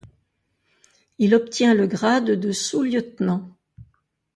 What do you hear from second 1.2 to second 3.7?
obtient le grade de sous-lieutenant.